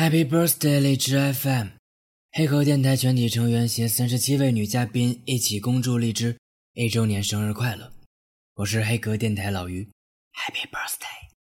[0.00, 1.66] Happy birthday，荔枝 FM，
[2.32, 6.38] 黑格电台全体成员携三十七位女嘉宾一起恭祝荔枝
[6.72, 7.92] 一周年生日快乐。
[8.54, 9.86] 我是黑格电台老于
[10.32, 11.39] ，Happy birthday。